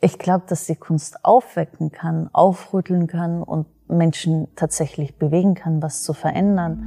Ich 0.00 0.18
glaube, 0.18 0.44
dass 0.48 0.66
die 0.66 0.76
Kunst 0.76 1.24
aufwecken 1.24 1.90
kann, 1.90 2.30
aufrütteln 2.32 3.08
kann 3.08 3.42
und 3.42 3.66
Menschen 3.88 4.46
tatsächlich 4.54 5.16
bewegen 5.16 5.54
kann, 5.54 5.82
was 5.82 6.02
zu 6.02 6.12
verändern. 6.12 6.84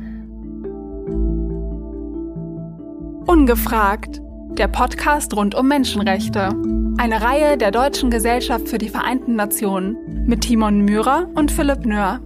Ungefragt. 3.27 4.21
Der 4.51 4.67
Podcast 4.67 5.35
rund 5.35 5.55
um 5.55 5.67
Menschenrechte. 5.67 6.49
Eine 6.97 7.21
Reihe 7.21 7.57
der 7.57 7.71
Deutschen 7.71 8.11
Gesellschaft 8.11 8.67
für 8.67 8.77
die 8.77 8.89
Vereinten 8.89 9.35
Nationen 9.35 10.25
mit 10.27 10.41
Timon 10.41 10.81
Myhrer 10.81 11.27
und 11.35 11.51
Philipp 11.51 11.85
Nöhr. 11.85 12.19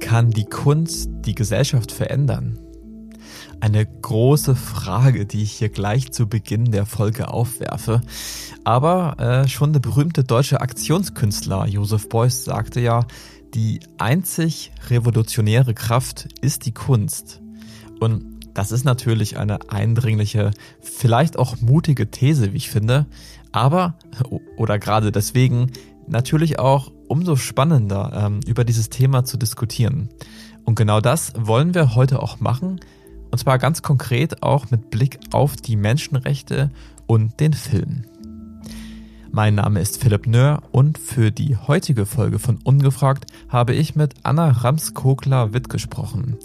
Kann 0.00 0.30
die 0.30 0.46
Kunst 0.46 1.10
die 1.26 1.34
Gesellschaft 1.34 1.92
verändern? 1.92 2.58
Eine 3.60 3.86
große 3.86 4.54
Frage, 4.54 5.26
die 5.26 5.42
ich 5.42 5.52
hier 5.52 5.68
gleich 5.68 6.12
zu 6.12 6.28
Beginn 6.28 6.70
der 6.70 6.86
Folge 6.86 7.28
aufwerfe. 7.28 8.02
Aber 8.62 9.18
äh, 9.18 9.48
schon 9.48 9.72
der 9.72 9.80
berühmte 9.80 10.22
deutsche 10.22 10.60
Aktionskünstler 10.60 11.66
Josef 11.66 12.08
Beuys 12.08 12.44
sagte 12.44 12.80
ja, 12.80 13.04
die 13.54 13.80
einzig 13.98 14.70
revolutionäre 14.88 15.74
Kraft 15.74 16.28
ist 16.40 16.66
die 16.66 16.72
Kunst. 16.72 17.40
Und 17.98 18.38
das 18.54 18.70
ist 18.70 18.84
natürlich 18.84 19.38
eine 19.38 19.70
eindringliche, 19.70 20.52
vielleicht 20.80 21.36
auch 21.36 21.60
mutige 21.60 22.10
These, 22.10 22.52
wie 22.52 22.58
ich 22.58 22.70
finde, 22.70 23.06
aber, 23.50 23.94
oder 24.56 24.78
gerade 24.78 25.10
deswegen, 25.10 25.72
natürlich 26.06 26.58
auch 26.58 26.92
umso 27.08 27.36
spannender, 27.36 28.12
ähm, 28.14 28.40
über 28.46 28.64
dieses 28.64 28.88
Thema 28.88 29.24
zu 29.24 29.36
diskutieren. 29.36 30.10
Und 30.64 30.74
genau 30.74 31.00
das 31.00 31.32
wollen 31.36 31.74
wir 31.74 31.94
heute 31.94 32.22
auch 32.22 32.40
machen, 32.40 32.80
und 33.30 33.38
zwar 33.38 33.58
ganz 33.58 33.82
konkret 33.82 34.42
auch 34.42 34.70
mit 34.70 34.90
Blick 34.90 35.18
auf 35.32 35.56
die 35.56 35.76
Menschenrechte 35.76 36.70
und 37.06 37.40
den 37.40 37.52
Film. 37.52 38.04
Mein 39.30 39.56
Name 39.56 39.80
ist 39.80 40.02
Philipp 40.02 40.26
Nöhr 40.26 40.62
und 40.72 40.98
für 40.98 41.30
die 41.30 41.56
heutige 41.56 42.06
Folge 42.06 42.38
von 42.38 42.58
Ungefragt 42.64 43.26
habe 43.48 43.74
ich 43.74 43.94
mit 43.94 44.14
Anna 44.22 44.50
Ramskogler-Witt 44.50 45.68
gesprochen. 45.68 46.38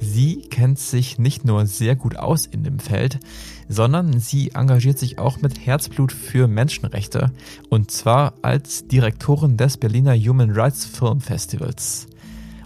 Sie 0.00 0.40
kennt 0.40 0.80
sich 0.80 1.18
nicht 1.18 1.44
nur 1.44 1.66
sehr 1.66 1.94
gut 1.94 2.16
aus 2.16 2.46
in 2.46 2.64
dem 2.64 2.80
Feld, 2.80 3.20
sondern 3.68 4.18
sie 4.18 4.50
engagiert 4.50 4.98
sich 4.98 5.18
auch 5.18 5.40
mit 5.40 5.64
Herzblut 5.64 6.10
für 6.10 6.48
Menschenrechte 6.48 7.30
und 7.68 7.92
zwar 7.92 8.34
als 8.42 8.88
Direktorin 8.88 9.56
des 9.56 9.76
Berliner 9.76 10.16
Human 10.16 10.50
Rights 10.50 10.84
Film 10.84 11.20
Festivals. 11.20 12.08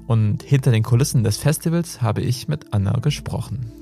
Und 0.07 0.43
hinter 0.43 0.71
den 0.71 0.83
Kulissen 0.83 1.25
des 1.25 1.37
Festivals 1.37 2.01
habe 2.01 2.21
ich 2.21 2.47
mit 2.49 2.73
Anna 2.73 2.99
gesprochen. 3.01 3.73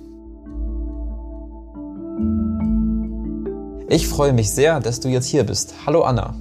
Ich 3.89 4.09
freue 4.09 4.33
mich 4.33 4.51
sehr, 4.51 4.81
dass 4.81 5.01
du 5.01 5.09
jetzt 5.09 5.27
hier 5.27 5.45
bist. 5.45 5.75
Hallo 5.87 6.03
Anna. 6.03 6.35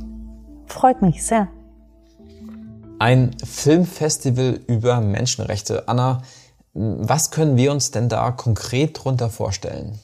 Freut 0.67 1.01
mich 1.01 1.23
sehr. 1.23 1.49
Ein 2.99 3.35
Filmfestival 3.43 4.61
über 4.67 5.01
Menschenrechte. 5.01 5.87
Anna, 5.89 6.21
was 6.73 7.31
können 7.31 7.57
wir 7.57 7.71
uns 7.71 7.91
denn 7.91 8.07
da 8.07 8.31
konkret 8.31 8.97
darunter 8.97 9.29
vorstellen? 9.29 9.99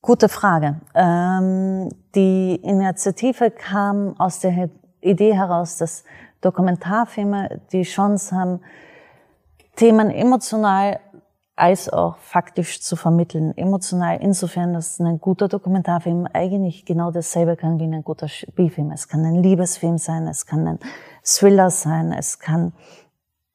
Gute 0.00 0.30
Frage. 0.30 0.80
Ähm, 0.94 1.90
die 2.14 2.54
Initiative 2.54 3.50
kam 3.50 4.18
aus 4.18 4.40
der 4.40 4.70
Idee 5.02 5.34
heraus, 5.34 5.76
dass 5.76 6.04
Dokumentarfilme 6.40 7.60
die 7.72 7.82
Chance 7.82 8.34
haben, 8.34 8.60
Themen 9.76 10.10
emotional 10.10 11.00
als 11.60 11.90
auch 11.90 12.16
faktisch 12.16 12.80
zu 12.80 12.96
vermitteln. 12.96 13.56
Emotional 13.56 14.18
insofern, 14.20 14.72
dass 14.72 14.98
ein 14.98 15.20
guter 15.20 15.46
Dokumentarfilm 15.46 16.26
eigentlich 16.32 16.86
genau 16.86 17.10
dasselbe 17.10 17.56
kann 17.56 17.78
wie 17.78 17.84
ein 17.84 18.02
guter 18.02 18.28
Spielfilm. 18.28 18.90
Es 18.92 19.08
kann 19.08 19.24
ein 19.24 19.42
Liebesfilm 19.42 19.98
sein, 19.98 20.26
es 20.26 20.46
kann 20.46 20.66
ein 20.66 20.78
Thriller 21.22 21.70
sein, 21.70 22.12
es 22.12 22.38
kann 22.38 22.72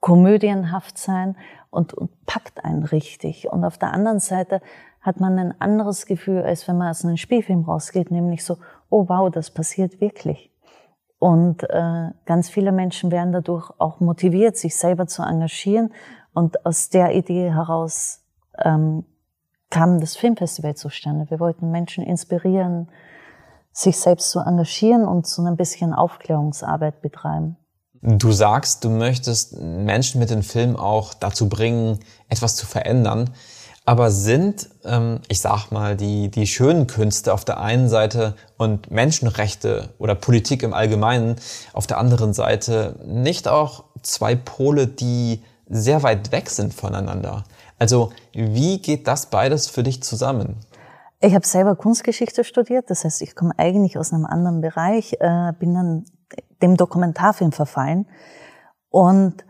komödienhaft 0.02 1.00
sein 1.00 1.36
und, 1.72 1.96
und 1.96 2.12
packt 2.28 2.64
einen 2.64 2.84
richtig. 2.84 3.52
Und 3.52 3.66
auf 3.66 3.80
der 3.80 3.92
anderen 3.92 4.20
Seite 4.20 4.62
hat 5.02 5.20
man 5.20 5.40
ein 5.40 5.60
anderes 5.60 6.06
Gefühl, 6.06 6.44
als 6.44 6.68
wenn 6.68 6.78
man 6.78 6.90
aus 6.90 7.04
einem 7.04 7.18
Spielfilm 7.18 7.64
rausgeht, 7.64 8.12
nämlich 8.12 8.44
so, 8.44 8.58
oh 8.90 9.10
wow, 9.10 9.32
das 9.32 9.50
passiert 9.50 10.00
wirklich. 10.00 10.52
Und 11.26 11.64
äh, 11.64 12.12
ganz 12.28 12.50
viele 12.52 12.72
Menschen 12.72 13.10
werden 13.10 13.32
dadurch 13.32 13.72
auch 13.80 14.00
motiviert, 14.00 14.58
sich 14.58 14.76
selber 14.76 15.08
zu 15.08 15.24
engagieren. 15.24 15.92
Und 16.36 16.64
aus 16.68 16.90
der 16.90 17.16
Idee 17.16 17.50
heraus 17.52 18.22
ähm, 18.64 19.06
kam 19.72 20.00
das 20.00 20.16
Filmfestival 20.16 20.76
zustande. 20.76 21.28
Wir 21.32 21.40
wollten 21.40 21.72
Menschen 21.72 22.04
inspirieren, 22.04 22.90
sich 23.72 23.98
selbst 23.98 24.30
zu 24.30 24.40
engagieren 24.40 25.04
und 25.08 25.26
so 25.26 25.42
ein 25.42 25.58
bisschen 25.58 25.96
Aufklärungsarbeit 25.96 27.02
betreiben. 27.02 27.58
Du 28.04 28.32
sagst, 28.32 28.84
du 28.84 28.92
möchtest 28.92 29.60
Menschen 29.60 30.20
mit 30.20 30.30
dem 30.30 30.44
Film 30.44 30.76
auch 30.76 31.16
dazu 31.16 31.50
bringen, 31.50 32.02
etwas 32.30 32.56
zu 32.56 32.68
verändern. 32.68 33.32
Aber 33.86 34.10
sind, 34.10 34.70
ähm, 34.84 35.20
ich 35.28 35.42
sag 35.42 35.72
mal, 35.72 35.96
die, 35.96 36.30
die 36.30 36.48
schönen 36.48 36.88
Künste 36.88 37.34
auf 37.34 37.46
der 37.46 37.60
einen 37.60 37.88
Seite 37.88 38.36
und 38.58 38.90
Menschenrechte 38.90 39.90
oder 40.00 40.16
Politik 40.16 40.64
im 40.64 40.74
Allgemeinen 40.74 41.36
auf 41.74 41.86
der 41.86 42.00
anderen 42.00 42.34
Seite 42.34 43.00
nicht 43.06 43.48
auch 43.48 43.84
zwei 44.02 44.36
Pole, 44.36 44.88
die 44.88 45.44
sehr 45.68 46.02
weit 46.04 46.32
weg 46.32 46.50
sind 46.50 46.74
voneinander? 46.74 47.44
Also 47.78 48.12
wie 48.34 48.82
geht 48.82 49.08
das 49.08 49.28
beides 49.28 49.68
für 49.68 49.84
dich 49.84 50.02
zusammen? 50.02 50.58
Ich 51.22 51.34
habe 51.34 51.46
selber 51.46 51.76
Kunstgeschichte 51.76 52.44
studiert, 52.44 52.90
das 52.90 53.04
heißt, 53.04 53.22
ich 53.22 53.36
komme 53.36 53.54
eigentlich 53.58 53.98
aus 53.98 54.14
einem 54.14 54.26
anderen 54.26 54.62
Bereich, 54.62 55.14
äh, 55.20 55.54
bin 55.60 55.74
dann 55.74 56.06
dem 56.62 56.78
Dokumentarfilm 56.78 57.52
verfallen 57.52 58.08
und 58.90 59.46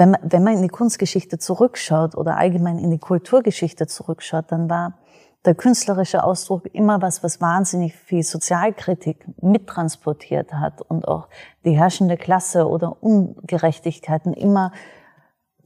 wenn 0.00 0.12
man, 0.12 0.20
wenn 0.22 0.42
man 0.42 0.54
in 0.54 0.62
die 0.62 0.68
Kunstgeschichte 0.68 1.38
zurückschaut 1.38 2.16
oder 2.16 2.38
allgemein 2.38 2.78
in 2.78 2.90
die 2.90 2.98
Kulturgeschichte 2.98 3.86
zurückschaut, 3.86 4.46
dann 4.50 4.70
war 4.70 4.98
der 5.44 5.54
künstlerische 5.54 6.24
Ausdruck 6.24 6.66
immer 6.74 7.02
was, 7.02 7.22
was 7.22 7.40
wahnsinnig 7.40 7.94
viel 7.94 8.22
Sozialkritik 8.22 9.26
mittransportiert 9.42 10.54
hat 10.54 10.80
und 10.80 11.06
auch 11.06 11.28
die 11.66 11.72
herrschende 11.72 12.16
Klasse 12.16 12.66
oder 12.66 13.02
Ungerechtigkeiten 13.02 14.32
immer 14.32 14.72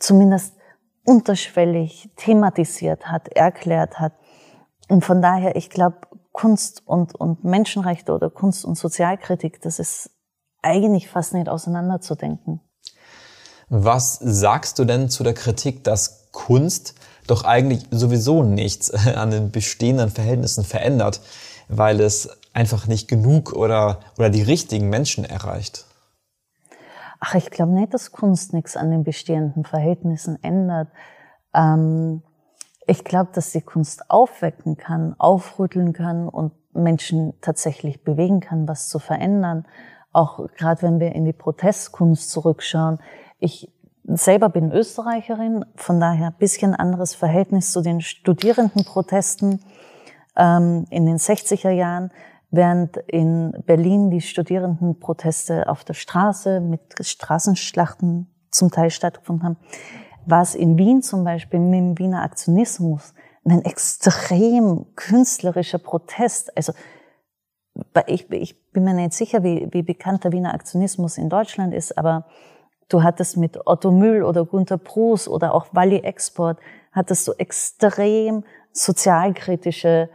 zumindest 0.01 0.57
unterschwellig 1.05 2.11
thematisiert 2.17 3.07
hat, 3.07 3.29
erklärt 3.29 4.01
hat. 4.01 4.15
Und 4.89 5.05
von 5.05 5.23
daher, 5.23 5.55
ich 5.55 5.71
glaube, 5.71 5.99
Kunst 6.33 6.83
und, 6.87 7.15
und 7.15 7.45
Menschenrechte 7.45 8.13
oder 8.13 8.31
Kunst 8.31 8.65
und 8.65 8.77
Sozialkritik, 8.77 9.61
das 9.63 9.79
ist 9.79 10.11
eigentlich 10.61 11.09
fast 11.09 11.35
nicht 11.35 11.49
auseinanderzudenken. 11.49 12.61
Was 13.77 14.21
sagst 14.21 14.79
du 14.79 14.85
denn 14.85 15.09
zu 15.09 15.25
der 15.25 15.35
Kritik, 15.35 15.83
dass 15.83 16.31
Kunst 16.31 16.95
doch 17.27 17.43
eigentlich 17.43 17.85
sowieso 17.91 18.45
nichts 18.45 18.93
an 19.17 19.33
den 19.33 19.51
bestehenden 19.51 20.11
Verhältnissen 20.11 20.63
verändert, 20.63 21.21
weil 21.67 22.01
es 22.01 22.39
einfach 22.53 22.87
nicht 22.87 23.09
genug 23.09 23.53
oder, 23.53 23.99
oder 24.17 24.31
die 24.31 24.43
richtigen 24.43 24.91
Menschen 24.91 25.25
erreicht? 25.25 25.87
Ach, 27.19 27.35
ich 27.35 27.51
glaube 27.51 27.73
nicht, 27.73 27.93
dass 27.93 28.13
Kunst 28.13 28.53
nichts 28.53 28.77
an 28.77 28.93
den 28.93 29.03
bestehenden 29.03 29.65
Verhältnissen 29.65 30.39
ändert. 30.45 30.87
Ähm, 31.53 32.23
ich 32.87 33.03
glaube, 33.03 33.31
dass 33.35 33.51
die 33.51 33.63
Kunst 33.63 34.09
aufwecken 34.09 34.77
kann, 34.77 35.17
aufrütteln 35.19 35.93
kann 35.93 36.29
und 36.29 36.53
Menschen 36.75 37.35
tatsächlich 37.41 38.05
bewegen 38.05 38.39
kann, 38.39 38.69
was 38.69 38.89
zu 38.89 39.01
verändern. 39.01 39.67
Auch 40.13 40.47
gerade 40.57 40.83
wenn 40.83 41.01
wir 41.01 41.13
in 41.13 41.25
die 41.25 41.33
Protestkunst 41.33 42.31
zurückschauen. 42.31 43.01
Ich 43.45 43.71
selber 44.05 44.49
bin 44.49 44.73
Österreicherin, 44.73 45.67
von 45.77 46.01
daher 46.01 46.29
ein 46.29 46.39
bisschen 46.39 46.75
anderes 46.75 47.15
Verhältnis 47.15 47.73
zu 47.73 47.83
den 47.83 48.01
Studierendenprotesten 48.01 49.61
ähm, 50.35 50.87
in 50.89 51.05
den 51.05 51.19
60er 51.19 51.69
Jahren, 51.69 52.11
während 52.51 52.97
in 52.97 53.53
Berlin 53.67 54.11
die 54.11 54.23
Studierendenproteste 54.23 55.69
auf 55.69 55.85
der 55.85 55.93
Straße 55.93 56.61
mit 56.61 56.81
Straßenschlachten 56.99 58.35
zum 58.51 58.71
Teil 58.71 58.89
stattgefunden 58.89 59.45
haben, 59.45 59.57
war 60.25 60.41
es 60.41 60.55
in 60.55 60.79
Wien 60.79 61.03
zum 61.03 61.23
Beispiel 61.23 61.61
mit 61.61 61.75
dem 61.75 61.99
Wiener 61.99 62.23
Aktionismus 62.23 63.13
ein 63.45 63.63
extrem 63.63 64.87
künstlerischer 64.97 65.77
Protest. 65.77 66.57
Also 66.57 66.73
ich, 68.07 68.31
ich 68.31 68.71
bin 68.71 68.85
mir 68.85 68.95
nicht 68.95 69.13
sicher, 69.13 69.43
wie, 69.43 69.69
wie 69.71 69.83
bekannt 69.83 70.25
der 70.25 70.33
Wiener 70.33 70.55
Aktionismus 70.55 71.19
in 71.19 71.29
Deutschland 71.29 71.75
ist, 71.75 71.99
aber 71.99 72.25
Du 72.89 73.03
hattest 73.03 73.37
mit 73.37 73.67
Otto 73.67 73.91
Müll 73.91 74.23
oder 74.23 74.45
Gunter 74.45 74.79
Bruß 74.79 75.29
oder 75.29 75.55
auch 75.55 75.67
Walli 75.73 75.99
Export, 75.99 76.59
hattest 76.93 77.27
du 77.27 77.33
extrem 77.33 78.45
sozialkritische 78.73 80.09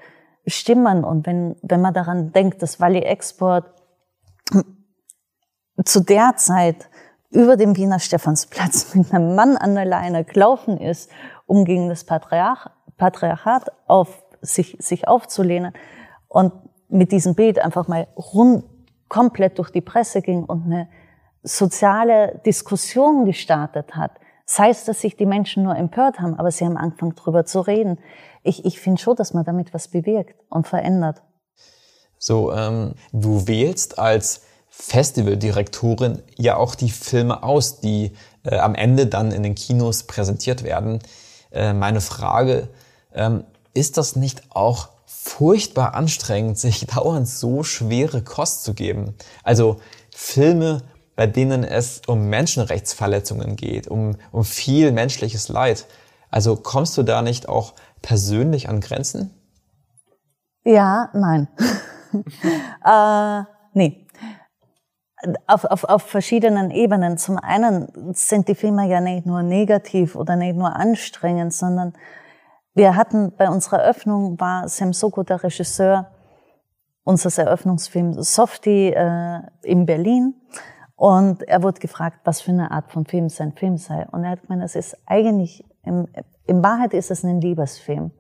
Stimmen. 0.46 1.04
Und 1.04 1.26
wenn, 1.26 1.56
wenn 1.62 1.82
man 1.82 1.94
daran 1.94 2.32
denkt, 2.32 2.62
dass 2.62 2.80
Walli 2.80 3.00
Export 3.00 3.66
zu 5.86 6.02
der 6.02 6.36
Zeit 6.36 6.90
über 7.30 7.58
dem 7.58 7.76
Wiener 7.76 8.00
Stephansplatz 8.00 8.94
mit 8.96 9.14
einem 9.14 9.36
Mann 9.36 9.58
an 9.58 9.76
der 9.76 9.86
Leine 9.86 10.24
gelaufen 10.24 10.78
ist, 10.78 11.10
um 11.46 11.66
gegen 11.66 11.90
das 11.90 12.04
Patriarch, 12.04 12.68
Patriarchat 12.98 13.72
auf, 13.88 14.24
sich, 14.42 14.78
sich 14.80 15.08
aufzulehnen. 15.08 15.74
und 16.28 16.54
mit 16.90 17.12
diesem 17.12 17.36
Bild 17.36 17.60
einfach 17.60 17.88
mal 17.88 18.08
rund, 18.18 18.64
komplett 19.08 19.58
durch 19.58 19.72
die 19.72 19.82
Presse 19.82 20.22
ging 20.22 20.44
und 20.44 20.66
eine 20.66 20.90
soziale 21.44 22.42
Diskussion 22.46 23.26
gestartet 23.26 23.96
hat, 23.96 24.12
sei 24.46 24.70
es, 24.70 24.86
dass 24.86 25.02
sich 25.02 25.16
die 25.16 25.26
Menschen 25.26 25.64
nur 25.64 25.76
empört 25.76 26.20
haben, 26.20 26.36
aber 26.36 26.52
sie 26.52 26.66
haben 26.66 26.78
angefangen, 26.78 27.16
drüber 27.16 27.46
zu 27.46 27.62
reden. 27.62 28.00
Ich, 28.44 28.66
ich 28.66 28.80
finde 28.80 29.02
schon, 29.02 29.16
dass 29.16 29.34
man 29.34 29.46
damit 29.46 29.74
was 29.74 29.88
bewirkt 29.88 30.36
und 30.50 30.68
verändert. 30.68 31.22
So, 32.18 32.52
ähm, 32.52 32.96
du 33.14 33.48
wählst 33.48 34.00
als 34.00 34.42
Festivaldirektorin 34.70 36.22
ja 36.38 36.58
auch 36.58 36.76
die 36.76 36.90
Filme 36.90 37.44
aus, 37.44 37.80
die 37.80 38.14
äh, 38.44 38.58
am 38.58 38.76
Ende 38.76 39.08
dann 39.08 39.32
in 39.32 39.44
den 39.44 39.56
Kinos 39.56 40.04
präsentiert 40.04 40.64
werden. 40.64 41.00
Äh, 41.52 41.74
meine 41.74 42.02
Frage, 42.02 42.70
ähm, 43.14 43.44
ist 43.74 43.98
das 43.98 44.16
nicht 44.16 44.44
auch 44.50 44.90
furchtbar 45.06 45.94
anstrengend, 45.96 46.58
sich 46.60 46.86
dauernd 46.88 47.28
so 47.28 47.64
schwere 47.64 48.22
Kost 48.22 48.64
zu 48.64 48.74
geben? 48.74 49.16
Also 49.44 49.80
Filme, 50.14 50.82
bei 51.20 51.28
denen 51.28 51.66
es 51.66 52.02
um 52.08 52.30
Menschenrechtsverletzungen 52.30 53.58
geht, 53.58 53.90
um, 53.90 54.16
um 54.32 54.46
viel 54.46 54.94
menschliches 54.94 55.50
Leid. 55.50 55.86
Also 56.32 56.56
kommst 56.56 56.98
du 56.98 57.04
da 57.04 57.22
nicht 57.22 57.50
auch 57.50 57.74
persönlich 58.02 58.70
an 58.70 58.80
Grenzen? 58.80 59.30
Ja, 60.64 61.10
nein. 61.12 61.50
äh, 62.86 63.44
nee. 63.74 64.08
Auf, 65.46 65.66
auf, 65.66 65.84
auf 65.84 66.04
verschiedenen 66.04 66.72
Ebenen. 66.72 67.18
Zum 67.18 67.38
einen 67.38 68.14
sind 68.14 68.48
die 68.48 68.56
Filme 68.56 68.88
ja 68.88 69.02
nicht 69.02 69.26
nur 69.26 69.44
negativ 69.44 70.16
oder 70.16 70.38
nicht 70.38 70.56
nur 70.56 70.74
anstrengend, 70.74 71.54
sondern 71.54 71.92
wir 72.76 72.96
hatten 72.96 73.36
bei 73.36 73.50
unserer 73.50 73.80
Eröffnung 73.80 74.40
war 74.40 74.70
Sam 74.70 74.94
Soko 74.94 75.24
der 75.24 75.44
Regisseur 75.44 76.12
unseres 77.04 77.38
Eröffnungsfilms 77.38 78.34
Softie 78.34 78.94
äh, 78.94 79.42
in 79.64 79.86
Berlin. 79.86 80.36
Und 81.00 81.44
er 81.44 81.64
wurde 81.64 81.80
gefragt, 81.80 82.20
was 82.26 82.42
für 82.42 82.52
eine 82.52 82.72
Art 82.72 82.92
von 82.92 83.06
Film 83.06 83.30
sein 83.30 83.54
Film 83.54 83.78
sei. 83.78 84.06
Und 84.12 84.26
er 84.26 84.32
hat 84.32 84.42
gemeint, 84.42 84.64
es 84.64 84.76
ist 84.76 84.98
eigentlich, 85.06 85.64
im, 85.84 86.08
in 86.46 86.62
Wahrheit 86.62 86.94
ist 86.94 87.10
es 87.10 87.24
ein 87.24 87.40
Liebesfilm. 87.40 88.12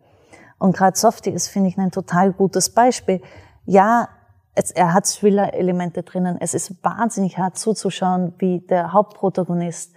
Und 0.57 0.75
gerade 0.75 0.97
Softie 0.97 1.31
ist, 1.31 1.49
finde 1.49 1.69
ich, 1.69 1.77
ein 1.77 1.91
total 1.91 2.31
gutes 2.31 2.69
Beispiel 2.69 3.21
ja, 3.69 4.09
es, 4.55 4.71
er 4.71 4.93
hat 4.93 5.05
Thriller-Elemente 5.05 6.01
drinnen. 6.01 6.37
Es 6.39 6.55
ist 6.55 6.83
wahnsinnig 6.83 7.37
hart 7.37 7.57
zuzuschauen, 7.57 8.33
wie 8.39 8.61
der 8.61 8.93
Hauptprotagonist 8.93 9.93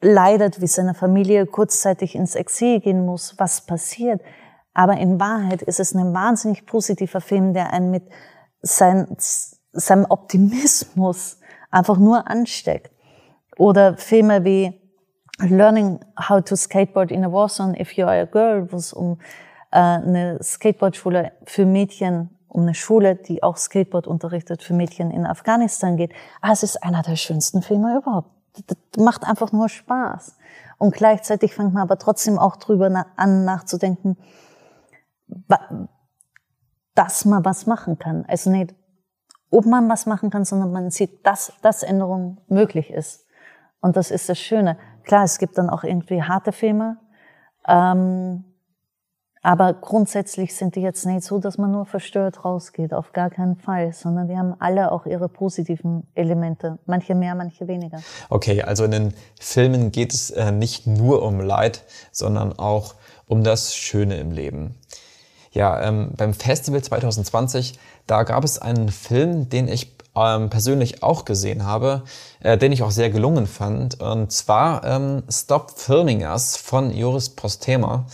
leidet, 0.00 0.60
wie 0.60 0.66
seine 0.66 0.94
Familie 0.94 1.46
kurzzeitig 1.46 2.16
ins 2.16 2.34
Exil 2.34 2.80
gehen 2.80 3.06
muss, 3.06 3.38
was 3.38 3.64
passiert. 3.64 4.20
Aber 4.74 4.96
in 4.96 5.20
Wahrheit 5.20 5.62
ist 5.62 5.78
es 5.78 5.94
ein 5.94 6.12
wahnsinnig 6.12 6.66
positiver 6.66 7.20
Film, 7.20 7.54
der 7.54 7.72
einen 7.72 7.92
mit 7.92 8.04
sein, 8.60 9.06
seinem 9.72 10.06
Optimismus 10.08 11.38
einfach 11.70 11.98
nur 11.98 12.28
ansteckt. 12.28 12.90
Oder 13.56 13.96
Filme 13.96 14.44
wie 14.44 14.80
Learning 15.40 16.00
How 16.28 16.42
to 16.42 16.56
Skateboard 16.56 17.10
in 17.10 17.24
a 17.24 17.32
Warzone 17.32 17.78
If 17.80 17.92
You 17.92 18.06
Are 18.06 18.20
a 18.20 18.24
Girl, 18.24 18.70
wo 18.72 18.76
es 18.76 18.92
um 18.92 19.18
äh, 19.70 19.78
eine 19.78 20.38
Skateboardschule 20.42 21.32
für 21.44 21.64
Mädchen, 21.66 22.30
um 22.48 22.62
eine 22.62 22.74
Schule, 22.74 23.16
die 23.16 23.42
auch 23.42 23.56
Skateboard 23.56 24.06
unterrichtet 24.06 24.62
für 24.62 24.74
Mädchen 24.74 25.10
in 25.10 25.26
Afghanistan 25.26 25.96
geht. 25.96 26.12
Ah, 26.40 26.52
es 26.52 26.62
ist 26.62 26.82
einer 26.82 27.02
der 27.02 27.16
schönsten 27.16 27.62
Filme 27.62 27.98
überhaupt. 27.98 28.30
Das 28.66 28.76
macht 28.98 29.24
einfach 29.24 29.52
nur 29.52 29.68
Spaß. 29.68 30.36
Und 30.78 30.94
gleichzeitig 30.94 31.54
fängt 31.54 31.74
man 31.74 31.82
aber 31.82 31.98
trotzdem 31.98 32.38
auch 32.38 32.56
drüber 32.56 33.06
an 33.16 33.44
nachzudenken, 33.44 34.16
dass 36.94 37.24
man 37.24 37.44
was 37.44 37.66
machen 37.66 37.98
kann. 37.98 38.24
Also 38.26 38.50
nicht, 38.50 38.74
ob 39.50 39.66
man 39.66 39.88
was 39.88 40.06
machen 40.06 40.30
kann, 40.30 40.44
sondern 40.44 40.72
man 40.72 40.90
sieht, 40.90 41.26
dass, 41.26 41.52
dass 41.62 41.82
Änderung 41.82 42.38
möglich 42.48 42.90
ist. 42.90 43.26
Und 43.80 43.96
das 43.96 44.10
ist 44.10 44.28
das 44.28 44.38
Schöne. 44.38 44.76
Klar, 45.04 45.24
es 45.24 45.38
gibt 45.38 45.56
dann 45.56 45.70
auch 45.70 45.84
irgendwie 45.84 46.22
harte 46.22 46.52
Filme, 46.52 46.98
ähm, 47.66 48.44
aber 49.42 49.72
grundsätzlich 49.72 50.54
sind 50.54 50.74
die 50.74 50.80
jetzt 50.80 51.06
nicht 51.06 51.22
so, 51.22 51.38
dass 51.38 51.58
man 51.58 51.70
nur 51.70 51.86
verstört 51.86 52.44
rausgeht, 52.44 52.92
auf 52.92 53.12
gar 53.12 53.30
keinen 53.30 53.56
Fall, 53.56 53.92
sondern 53.92 54.28
die 54.28 54.36
haben 54.36 54.54
alle 54.58 54.90
auch 54.90 55.06
ihre 55.06 55.28
positiven 55.28 56.06
Elemente, 56.14 56.78
manche 56.86 57.14
mehr, 57.14 57.34
manche 57.34 57.68
weniger. 57.68 58.00
Okay, 58.28 58.62
also 58.62 58.84
in 58.84 58.90
den 58.90 59.14
Filmen 59.40 59.92
geht 59.92 60.12
es 60.12 60.30
äh, 60.30 60.50
nicht 60.50 60.86
nur 60.86 61.22
um 61.22 61.40
Leid, 61.40 61.84
sondern 62.10 62.58
auch 62.58 62.94
um 63.26 63.44
das 63.44 63.74
Schöne 63.74 64.16
im 64.16 64.32
Leben. 64.32 64.74
Ja, 65.58 65.82
ähm, 65.82 66.10
beim 66.16 66.34
Festival 66.34 66.80
2020, 66.80 67.80
da 68.06 68.22
gab 68.22 68.44
es 68.44 68.60
einen 68.60 68.90
Film, 68.90 69.48
den 69.48 69.66
ich 69.66 69.96
ähm, 70.14 70.50
persönlich 70.50 71.02
auch 71.02 71.24
gesehen 71.24 71.66
habe, 71.66 72.04
äh, 72.38 72.56
den 72.56 72.70
ich 72.70 72.84
auch 72.84 72.92
sehr 72.92 73.10
gelungen 73.10 73.48
fand, 73.48 74.00
und 74.00 74.30
zwar 74.30 74.84
ähm, 74.84 75.24
Stop 75.28 75.72
Filming 75.74 76.22
Us 76.22 76.56
von 76.56 76.96
Joris 76.96 77.30
Postema. 77.30 78.06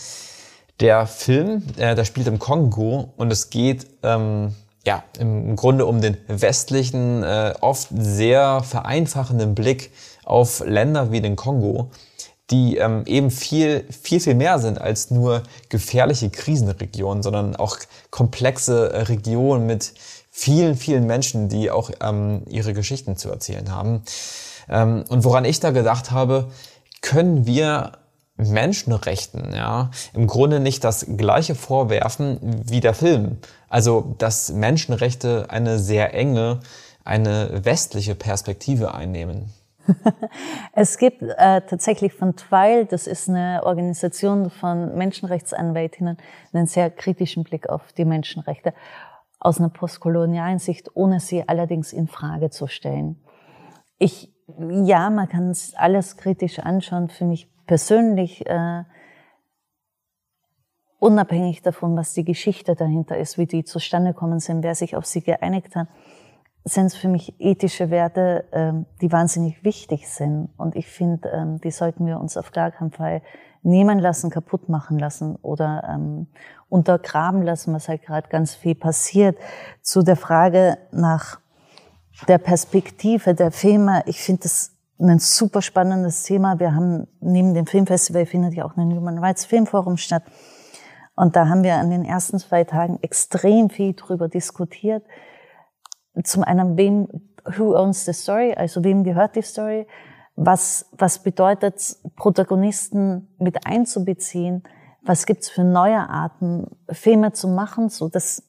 Der 0.79 1.05
Film, 1.05 1.61
äh, 1.77 1.93
der 1.93 2.05
spielt 2.05 2.25
im 2.25 2.39
Kongo 2.39 3.13
und 3.15 3.31
es 3.31 3.51
geht 3.51 3.85
ähm, 4.01 4.55
ja 4.83 5.03
im 5.19 5.55
Grunde 5.55 5.85
um 5.85 6.01
den 6.01 6.17
westlichen, 6.27 7.21
äh, 7.21 7.53
oft 7.61 7.89
sehr 7.91 8.63
vereinfachenden 8.63 9.53
Blick 9.53 9.91
auf 10.23 10.63
Länder 10.65 11.11
wie 11.11 11.21
den 11.21 11.35
Kongo, 11.35 11.91
die 12.51 12.77
ähm, 12.77 13.03
eben 13.05 13.31
viel, 13.31 13.85
viel, 13.89 14.19
viel 14.19 14.35
mehr 14.35 14.59
sind 14.59 14.79
als 14.79 15.09
nur 15.09 15.43
gefährliche 15.69 16.29
Krisenregionen, 16.29 17.23
sondern 17.23 17.55
auch 17.55 17.77
komplexe 18.11 18.91
äh, 18.93 19.01
Regionen 19.03 19.65
mit 19.65 19.93
vielen, 20.31 20.75
vielen 20.75 21.07
Menschen, 21.07 21.49
die 21.49 21.71
auch 21.71 21.89
ähm, 22.01 22.43
ihre 22.47 22.73
Geschichten 22.73 23.17
zu 23.17 23.29
erzählen 23.29 23.71
haben. 23.71 24.03
Ähm, 24.69 25.05
und 25.09 25.23
woran 25.23 25.45
ich 25.45 25.59
da 25.59 25.71
gedacht 25.71 26.11
habe, 26.11 26.51
können 27.01 27.45
wir 27.45 27.93
Menschenrechten, 28.37 29.53
ja, 29.53 29.91
im 30.13 30.27
Grunde 30.27 30.59
nicht 30.59 30.83
das 30.83 31.05
gleiche 31.15 31.55
vorwerfen 31.55 32.39
wie 32.65 32.81
der 32.81 32.93
Film. 32.93 33.37
Also, 33.69 34.15
dass 34.17 34.51
Menschenrechte 34.51 35.45
eine 35.49 35.79
sehr 35.79 36.13
enge, 36.13 36.59
eine 37.05 37.63
westliche 37.63 38.13
Perspektive 38.13 38.93
einnehmen. 38.93 39.53
es 40.73 40.97
gibt 40.97 41.21
äh, 41.21 41.61
tatsächlich 41.61 42.13
von 42.13 42.35
Twile, 42.35 42.85
das 42.85 43.07
ist 43.07 43.29
eine 43.29 43.61
Organisation 43.63 44.49
von 44.49 44.95
Menschenrechtsanwältinnen, 44.97 46.17
einen 46.53 46.67
sehr 46.67 46.89
kritischen 46.89 47.43
Blick 47.43 47.69
auf 47.69 47.93
die 47.93 48.05
Menschenrechte 48.05 48.73
aus 49.39 49.59
einer 49.59 49.69
postkolonialen 49.69 50.59
Sicht, 50.59 50.95
ohne 50.95 51.19
sie 51.19 51.47
allerdings 51.47 51.93
in 51.93 52.07
Frage 52.07 52.49
zu 52.49 52.67
stellen. 52.67 53.21
Ich, 53.97 54.33
ja, 54.57 55.09
man 55.09 55.29
kann 55.29 55.49
es 55.49 55.75
alles 55.75 56.17
kritisch 56.17 56.59
anschauen. 56.59 57.09
Für 57.09 57.25
mich 57.25 57.47
persönlich, 57.67 58.45
äh, 58.47 58.83
unabhängig 60.99 61.61
davon, 61.61 61.95
was 61.95 62.13
die 62.13 62.25
Geschichte 62.25 62.75
dahinter 62.75 63.17
ist, 63.17 63.37
wie 63.37 63.45
die 63.45 63.63
zustande 63.63 64.13
kommen 64.13 64.39
sind, 64.39 64.63
wer 64.63 64.73
sich 64.73 64.95
auf 64.95 65.05
sie 65.05 65.21
geeinigt 65.21 65.75
hat, 65.75 65.87
sind 66.65 66.87
es 66.87 66.95
für 66.95 67.07
mich 67.07 67.35
ethische 67.39 67.91
Werte, 67.91 68.43
äh, 68.51 68.73
die 68.99 69.11
wahnsinnig 69.11 69.63
wichtig 69.63 70.09
sind. 70.09 70.49
Und 70.57 70.75
ich 70.75 70.87
finde, 70.87 71.29
ähm, 71.29 71.61
die 71.61 71.71
sollten 71.71 72.07
wir 72.07 72.19
uns 72.19 72.37
auf 72.37 72.51
gar 72.51 72.71
keinen 72.71 72.91
Fall 72.91 73.21
nehmen 73.61 73.99
lassen, 73.99 74.31
kaputt 74.31 74.67
machen 74.67 74.97
lassen 74.97 75.35
oder 75.37 75.87
ähm, 75.89 76.27
untergraben 76.69 77.43
lassen, 77.43 77.73
was 77.73 77.87
halt 77.87 78.01
gerade 78.01 78.29
ganz 78.29 78.55
viel 78.55 78.75
passiert. 78.75 79.37
Zu 79.81 80.01
der 80.01 80.15
Frage 80.15 80.77
nach 80.91 81.39
der 82.27 82.39
Perspektive 82.39 83.35
der 83.35 83.51
Filme, 83.51 84.03
ich 84.07 84.21
finde 84.21 84.43
das 84.43 84.71
ein 84.99 85.19
super 85.19 85.61
spannendes 85.61 86.23
Thema. 86.23 86.59
Wir 86.59 86.73
haben 86.73 87.07
neben 87.19 87.53
dem 87.53 87.67
Filmfestival 87.67 88.25
findet 88.25 88.53
ja 88.53 88.65
auch 88.65 88.75
ein 88.77 88.95
Human 88.95 89.19
Rights 89.19 89.45
Filmforum 89.45 89.97
statt. 89.97 90.23
Und 91.15 91.35
da 91.35 91.47
haben 91.47 91.63
wir 91.63 91.75
an 91.75 91.89
den 91.89 92.05
ersten 92.05 92.39
zwei 92.39 92.63
Tagen 92.63 92.99
extrem 93.01 93.69
viel 93.69 93.93
drüber 93.93 94.27
diskutiert. 94.27 95.03
Zum 96.23 96.43
einen, 96.43 96.77
wem, 96.77 97.07
who 97.57 97.75
owns 97.75 98.05
the 98.05 98.13
story? 98.13 98.53
Also 98.53 98.83
wem 98.83 99.03
gehört 99.03 99.35
die 99.35 99.41
Story? 99.41 99.87
Was, 100.35 100.89
was 100.91 101.19
bedeutet, 101.19 101.97
Protagonisten 102.15 103.35
mit 103.39 103.65
einzubeziehen? 103.65 104.63
Was 105.01 105.25
gibt's 105.25 105.49
für 105.49 105.63
neue 105.63 106.09
Arten, 106.09 106.67
Filme 106.89 107.31
zu 107.31 107.47
machen, 107.47 107.89
so 107.89 108.09
dass 108.09 108.43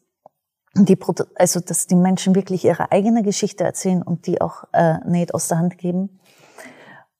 die, 0.74 0.98
also 1.36 1.60
dass 1.60 1.86
die 1.86 1.94
Menschen 1.94 2.34
wirklich 2.34 2.64
ihre 2.64 2.92
eigene 2.92 3.22
Geschichte 3.22 3.64
erzählen 3.64 4.02
und 4.02 4.26
die 4.26 4.40
auch 4.40 4.64
äh, 4.72 4.98
nicht 5.06 5.34
aus 5.34 5.48
der 5.48 5.58
Hand 5.58 5.78
geben? 5.78 6.18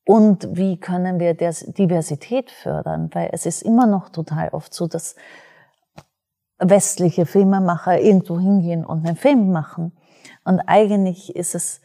Und 0.05 0.57
wie 0.57 0.79
können 0.79 1.19
wir 1.19 1.35
Diversität 1.35 2.51
fördern? 2.51 3.11
Weil 3.13 3.31
es 3.33 3.45
ist 3.45 3.63
immer 3.63 3.87
noch 3.87 4.09
total 4.11 4.51
oft 4.51 4.73
so, 4.73 4.87
dass 4.87 5.17
westliche 6.59 7.27
Filmemacher 7.27 8.01
irgendwo 8.01 8.39
hingehen 8.39 8.85
und 8.85 9.07
einen 9.07 9.17
Film 9.17 9.51
machen. 9.51 9.93
Und 10.45 10.61
eigentlich 10.61 11.35
ist 11.35 11.55
es 11.55 11.81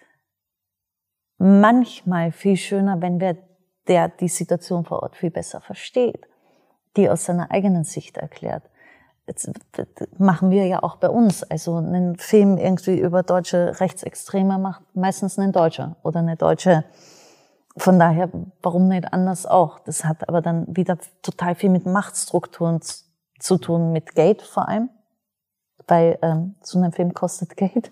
manchmal 1.37 2.31
viel 2.31 2.57
schöner, 2.57 3.01
wenn 3.01 3.19
wer 3.19 3.37
der 3.87 4.09
die 4.09 4.27
Situation 4.27 4.85
vor 4.85 5.01
Ort 5.03 5.15
viel 5.15 5.31
besser 5.31 5.59
versteht, 5.59 6.27
die 6.97 7.09
aus 7.09 7.25
seiner 7.25 7.51
eigenen 7.51 7.83
Sicht 7.83 8.17
erklärt. 8.17 8.63
machen 10.17 10.51
wir 10.51 10.65
ja 10.67 10.83
auch 10.83 10.97
bei 10.97 11.09
uns. 11.09 11.43
Also 11.43 11.75
einen 11.75 12.15
Film 12.17 12.57
irgendwie 12.57 12.99
über 12.99 13.23
deutsche 13.23 13.79
Rechtsextreme 13.79 14.59
macht 14.59 14.83
meistens 14.93 15.39
ein 15.39 15.51
Deutscher 15.51 15.95
oder 16.03 16.19
eine 16.19 16.35
Deutsche. 16.35 16.83
Von 17.77 17.97
daher, 17.99 18.29
warum 18.61 18.89
nicht 18.89 19.11
anders 19.13 19.45
auch? 19.45 19.79
Das 19.79 20.03
hat 20.03 20.27
aber 20.27 20.41
dann 20.41 20.65
wieder 20.75 20.97
total 21.21 21.55
viel 21.55 21.69
mit 21.69 21.85
Machtstrukturen 21.85 22.81
zu 23.39 23.57
tun, 23.57 23.93
mit 23.93 24.13
Geld 24.13 24.41
vor 24.41 24.67
allem, 24.67 24.89
weil 25.91 26.17
ähm, 26.21 26.55
so 26.61 26.79
ein 26.79 26.93
Film 26.93 27.13
kostet 27.13 27.57
Geld. 27.57 27.91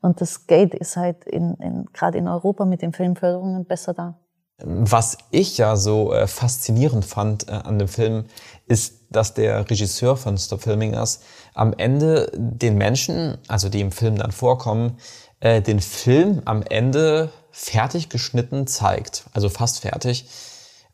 Und 0.00 0.20
das 0.20 0.46
Geld 0.46 0.72
ist 0.72 0.96
halt 0.96 1.24
in, 1.24 1.54
in, 1.54 1.86
gerade 1.92 2.16
in 2.16 2.28
Europa 2.28 2.64
mit 2.64 2.80
den 2.80 2.92
Filmförderungen 2.92 3.64
besser 3.64 3.92
da. 3.92 4.14
Was 4.58 5.18
ich 5.32 5.58
ja 5.58 5.74
so 5.74 6.12
äh, 6.12 6.28
faszinierend 6.28 7.04
fand 7.04 7.48
äh, 7.48 7.52
an 7.52 7.80
dem 7.80 7.88
Film, 7.88 8.26
ist, 8.68 9.06
dass 9.10 9.34
der 9.34 9.68
Regisseur 9.68 10.16
von 10.16 10.38
Stop 10.38 10.62
Filming 10.62 10.94
Us 10.94 11.20
am 11.54 11.72
Ende 11.76 12.30
den 12.36 12.78
Menschen, 12.78 13.36
also 13.48 13.68
die 13.68 13.80
im 13.80 13.90
Film 13.90 14.16
dann 14.16 14.30
vorkommen, 14.30 14.98
äh, 15.40 15.60
den 15.60 15.80
Film 15.80 16.40
am 16.44 16.62
Ende 16.62 17.30
fertig 17.50 18.10
geschnitten 18.10 18.68
zeigt, 18.68 19.24
also 19.32 19.48
fast 19.48 19.80
fertig. 19.80 20.28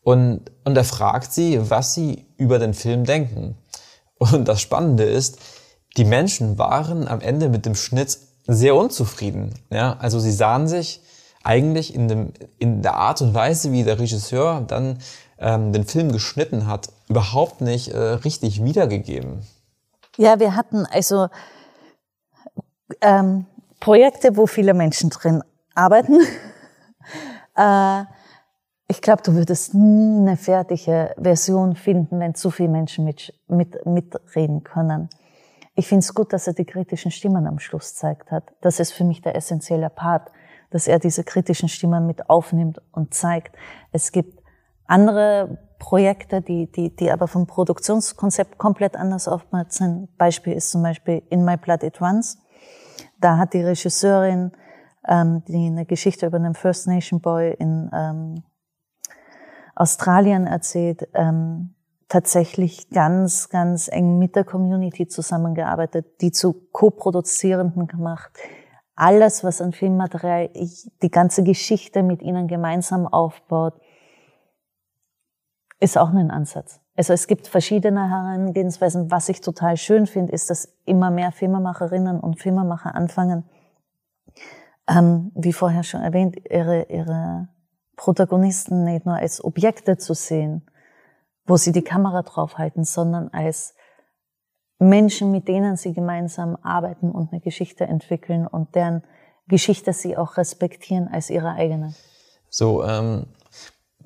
Und, 0.03 0.51
und 0.65 0.75
er 0.75 0.85
fragt 0.85 1.35
sie, 1.35 1.71
was 1.71 1.93
sie 1.93 2.25
über 2.39 2.59
den 2.59 2.73
Film 2.73 3.05
denken. 3.05 3.59
Und 4.17 4.49
das 4.49 4.63
Spannende 4.63 5.05
ist, 5.05 5.39
die 5.97 6.05
Menschen 6.05 6.59
waren 6.59 7.09
am 7.09 7.21
Ende 7.21 7.49
mit 7.49 7.67
dem 7.67 7.75
Schnitt 7.75 8.19
sehr 8.47 8.75
unzufrieden. 8.75 9.55
Ja, 9.71 9.97
also 9.99 10.19
sie 10.19 10.33
sahen 10.33 10.69
sich 10.69 11.01
eigentlich 11.43 11.95
in, 11.95 12.09
dem, 12.09 12.33
in 12.59 12.83
der 12.83 12.95
Art 12.95 13.23
und 13.23 13.35
Weise, 13.35 13.73
wie 13.73 13.85
der 13.85 13.99
Regisseur 13.99 14.63
dann 14.67 14.99
ähm, 15.39 15.73
den 15.73 15.85
Film 15.85 16.13
geschnitten 16.13 16.67
hat, 16.67 16.89
überhaupt 17.09 17.61
nicht 17.61 17.89
äh, 17.89 17.99
richtig 17.99 18.63
wiedergegeben. 18.63 19.43
Ja, 20.17 20.39
wir 20.39 20.55
hatten 20.55 20.87
also 20.87 21.29
ähm, 23.01 23.47
Projekte, 23.79 24.37
wo 24.37 24.47
viele 24.47 24.75
Menschen 24.75 25.11
drin 25.11 25.43
arbeiten. 25.75 26.19
äh, 27.57 28.05
ich 28.89 29.01
glaube, 29.01 29.23
du 29.23 29.35
würdest 29.35 29.73
nie 29.73 30.19
eine 30.19 30.37
fertige 30.37 31.15
Version 31.17 31.77
finden, 31.77 32.21
wenn 32.21 32.35
zu 32.35 32.51
viele 32.51 32.69
Menschen 32.69 33.05
mit, 33.05 33.33
mit, 33.49 33.87
mitreden 33.87 34.65
können. 34.65 35.09
Ich 35.81 35.89
finde 35.89 36.01
es 36.01 36.15
gut, 36.15 36.35
dass 36.35 36.47
er 36.47 36.53
die 36.53 36.67
kritischen 36.67 37.11
Stimmen 37.11 37.47
am 37.47 37.59
Schluss 37.59 37.95
zeigt 37.95 38.31
hat. 38.31 38.45
Das 38.61 38.81
ist 38.81 38.93
für 38.93 39.05
mich 39.05 39.23
der 39.23 39.35
essentielle 39.35 39.89
Part 39.89 40.31
dass 40.71 40.87
er 40.87 40.99
diese 40.99 41.25
kritischen 41.25 41.69
Stimmen 41.69 42.07
mit 42.07 42.31
aufnimmt 42.31 42.81
und 42.93 43.13
zeigt. 43.13 43.57
Es 43.93 44.13
gibt 44.13 44.41
andere 44.87 45.59
Projekte, 45.79 46.43
die, 46.43 46.71
die, 46.71 46.95
die 46.95 47.11
aber 47.11 47.29
vom 47.29 47.47
Produktionskonzept 47.47 48.59
komplett 48.59 48.97
anders 48.97 49.29
aufgebaut 49.29 49.73
sind. 49.73 50.17
Beispiel 50.17 50.55
ist 50.55 50.71
zum 50.71 50.83
Beispiel 50.83 51.23
In 51.31 51.45
My 51.45 51.57
Blood 51.57 51.83
It 51.83 52.01
Runs. 52.01 52.39
Da 53.21 53.37
hat 53.37 53.55
die 53.55 53.63
Regisseurin, 53.63 54.53
ähm, 55.09 55.43
die 55.47 55.67
eine 55.67 55.87
Geschichte 55.87 56.27
über 56.27 56.37
einen 56.37 56.55
First 56.55 56.87
Nation 56.87 57.21
Boy 57.21 57.55
in 57.59 57.91
ähm, 57.93 58.43
Australien 59.75 60.47
erzählt, 60.47 61.09
ähm, 61.15 61.75
tatsächlich 62.11 62.91
ganz, 62.91 63.49
ganz 63.49 63.89
eng 63.89 64.19
mit 64.19 64.37
der 64.37 64.45
Community 64.45 65.07
zusammengearbeitet, 65.07 66.21
die 66.21 66.33
zu 66.33 66.53
Co-Produzierenden 66.73 67.87
gemacht, 67.87 68.33
alles, 68.97 69.45
was 69.45 69.63
an 69.63 69.73
Filmmaterial, 69.73 70.51
ich, 70.53 70.91
die 71.03 71.11
ganze 71.11 71.43
Geschichte 71.43 72.03
mit 72.03 72.21
ihnen 72.21 72.49
gemeinsam 72.49 73.07
aufbaut, 73.07 73.81
ist 75.79 75.97
auch 75.97 76.11
ein 76.11 76.31
Ansatz. 76.31 76.81
Also 76.97 77.15
es 77.15 77.27
gibt 77.27 77.47
verschiedene 77.47 78.11
Herangehensweisen. 78.11 79.11
Was 79.11 79.31
ich 79.31 79.41
total 79.41 79.79
schön 79.79 80.07
finde, 80.07 80.33
ist, 80.33 80.51
dass 80.51 80.77
immer 80.85 81.11
mehr 81.11 81.33
Filmemacherinnen 81.33 82.21
und 82.21 82.39
Filmemacher 82.41 82.95
anfangen, 82.95 83.45
ähm, 84.87 85.33
wie 85.35 85.55
vorher 85.55 85.85
schon 85.85 86.03
erwähnt, 86.03 86.37
ihre, 86.51 86.83
ihre 86.91 87.49
Protagonisten 87.97 88.85
nicht 88.85 89.07
nur 89.07 89.15
als 89.15 89.43
Objekte 89.43 89.97
zu 89.97 90.13
sehen, 90.13 90.70
wo 91.47 91.57
sie 91.57 91.73
die 91.73 91.83
Kamera 91.83 92.23
draufhalten, 92.23 92.85
sondern 92.85 93.29
als 93.29 93.75
Menschen, 94.79 95.31
mit 95.31 95.47
denen 95.49 95.77
sie 95.77 95.93
gemeinsam 95.93 96.57
arbeiten 96.63 97.11
und 97.11 97.33
eine 97.33 97.41
Geschichte 97.41 97.85
entwickeln 97.85 98.47
und 98.47 98.75
deren 98.75 99.03
Geschichte 99.47 99.93
sie 99.93 100.17
auch 100.17 100.37
respektieren 100.37 101.09
als 101.09 101.29
ihre 101.29 101.51
eigene. 101.51 101.95
So, 102.49 102.85
ähm, 102.85 103.27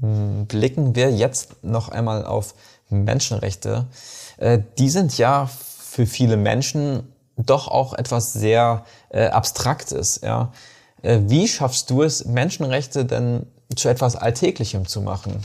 blicken 0.01 0.97
wir 0.97 1.13
jetzt 1.13 1.63
noch 1.63 1.89
einmal 1.89 2.25
auf 2.25 2.55
Menschenrechte. 2.89 3.87
Äh, 4.39 4.61
die 4.79 4.91
sind 4.91 5.17
ja 5.17 5.47
für 5.47 6.07
viele 6.07 6.37
Menschen 6.37 7.13
doch 7.37 7.69
auch 7.69 7.95
etwas 7.95 8.33
sehr 8.33 8.85
äh, 9.11 9.27
Abstraktes. 9.29 10.21
Ja? 10.23 10.53
Äh, 11.03 11.21
wie 11.27 11.49
schaffst 11.49 11.91
du 11.91 12.03
es, 12.03 12.25
Menschenrechte 12.25 13.05
denn 13.05 13.47
zu 13.77 13.89
etwas 13.89 14.17
Alltäglichem 14.17 14.87
zu 14.87 15.01
machen? 15.01 15.45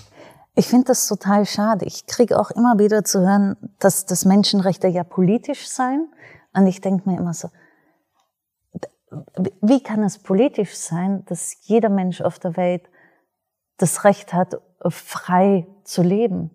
Ich 0.59 0.67
finde 0.67 0.87
das 0.87 1.07
total 1.07 1.45
schade. 1.45 1.85
Ich 1.85 2.05
kriege 2.05 2.37
auch 2.37 2.51
immer 2.51 2.77
wieder 2.79 3.05
zu 3.05 3.21
hören, 3.21 3.55
dass, 3.79 4.05
dass 4.05 4.25
Menschenrechte 4.25 4.89
ja 4.89 5.05
politisch 5.05 5.69
seien. 5.69 6.11
Und 6.53 6.67
ich 6.67 6.81
denke 6.81 7.09
mir 7.09 7.17
immer 7.17 7.33
so, 7.33 7.49
wie 9.61 9.81
kann 9.81 10.03
es 10.03 10.19
politisch 10.19 10.75
sein, 10.75 11.23
dass 11.27 11.55
jeder 11.61 11.87
Mensch 11.87 12.19
auf 12.19 12.39
der 12.39 12.57
Welt 12.57 12.89
das 13.77 14.03
Recht 14.03 14.33
hat, 14.33 14.61
frei 14.89 15.65
zu 15.85 16.01
leben? 16.01 16.51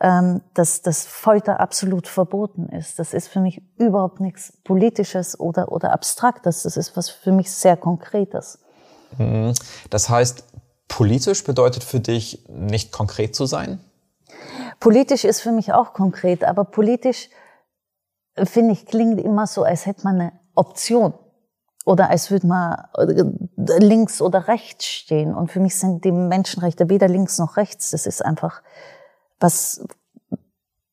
Ähm, 0.00 0.42
dass 0.54 0.82
das 0.82 1.06
Folter 1.06 1.60
absolut 1.60 2.08
verboten 2.08 2.68
ist. 2.68 2.98
Das 2.98 3.14
ist 3.14 3.28
für 3.28 3.40
mich 3.40 3.62
überhaupt 3.76 4.18
nichts 4.18 4.52
Politisches 4.64 5.38
oder, 5.38 5.70
oder 5.70 5.92
Abstraktes. 5.92 6.64
Das 6.64 6.76
ist 6.76 6.96
was 6.96 7.08
für 7.08 7.30
mich 7.30 7.52
sehr 7.52 7.76
Konkretes. 7.76 8.58
Mhm. 9.16 9.54
Das 9.90 10.08
heißt, 10.08 10.44
Politisch 10.88 11.44
bedeutet 11.44 11.84
für 11.84 12.00
dich 12.00 12.44
nicht 12.48 12.92
konkret 12.92 13.36
zu 13.36 13.46
sein? 13.46 13.80
Politisch 14.80 15.24
ist 15.24 15.40
für 15.40 15.52
mich 15.52 15.72
auch 15.72 15.92
konkret, 15.92 16.44
aber 16.44 16.64
politisch 16.64 17.28
äh, 18.34 18.46
finde 18.46 18.72
ich 18.72 18.86
klingt 18.86 19.20
immer 19.20 19.46
so, 19.46 19.62
als 19.64 19.86
hätte 19.86 20.04
man 20.04 20.20
eine 20.20 20.32
Option 20.54 21.14
oder 21.84 22.10
als 22.10 22.30
würde 22.30 22.46
man 22.46 22.84
äh, 22.96 23.78
links 23.78 24.20
oder 24.20 24.48
rechts 24.48 24.86
stehen. 24.86 25.34
Und 25.34 25.50
für 25.50 25.60
mich 25.60 25.76
sind 25.76 26.04
die 26.04 26.12
Menschenrechte 26.12 26.88
weder 26.88 27.08
links 27.08 27.38
noch 27.38 27.56
rechts. 27.56 27.90
Das 27.90 28.06
ist 28.06 28.24
einfach 28.24 28.62
was, 29.40 29.84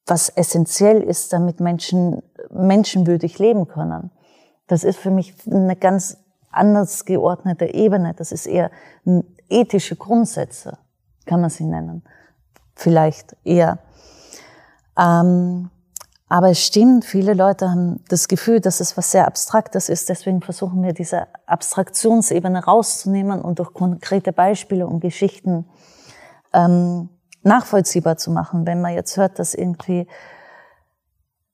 was 0.05 0.29
essentiell 0.29 1.01
ist, 1.01 1.33
damit 1.33 1.59
Menschen 1.59 2.21
menschenwürdig 2.49 3.39
leben 3.39 3.67
können. 3.67 4.11
Das 4.67 4.83
ist 4.83 4.97
für 4.97 5.11
mich 5.11 5.33
eine 5.45 5.75
ganz 5.75 6.17
anders 6.49 7.05
geordnete 7.05 7.65
Ebene. 7.65 8.13
Das 8.15 8.31
ist 8.31 8.45
eher 8.45 8.71
ein 9.05 9.34
ethische 9.49 9.95
Grundsätze, 9.95 10.77
kann 11.25 11.41
man 11.41 11.49
sie 11.49 11.65
nennen. 11.65 12.03
Vielleicht 12.75 13.35
eher. 13.43 13.79
Ähm, 14.97 15.69
aber 16.27 16.49
es 16.49 16.59
stimmt, 16.59 17.05
viele 17.05 17.33
Leute 17.33 17.69
haben 17.69 18.03
das 18.09 18.27
Gefühl, 18.27 18.59
dass 18.59 18.79
es 18.79 18.97
was 18.97 19.11
sehr 19.11 19.27
Abstraktes 19.27 19.89
ist. 19.89 20.09
Deswegen 20.09 20.41
versuchen 20.41 20.81
wir 20.83 20.93
diese 20.93 21.27
Abstraktionsebene 21.45 22.65
rauszunehmen 22.65 23.41
und 23.41 23.59
durch 23.59 23.73
konkrete 23.73 24.33
Beispiele 24.33 24.87
und 24.87 25.01
Geschichten 25.01 25.65
ähm, 26.51 27.09
nachvollziehbar 27.43 28.17
zu 28.17 28.31
machen. 28.31 28.65
Wenn 28.65 28.81
man 28.81 28.93
jetzt 28.93 29.17
hört, 29.17 29.37
dass 29.37 29.53
irgendwie 29.53 30.07